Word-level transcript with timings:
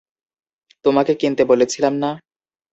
তোমাকে 0.85 1.13
কিনতে 1.15 1.43
বলেছিলাম 1.45 1.93
না? 2.03 2.11